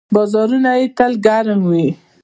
بازارونه 0.13 0.71
یې 0.79 0.85
تل 0.97 1.13
ګرم 1.25 1.61
وي. 1.69 1.87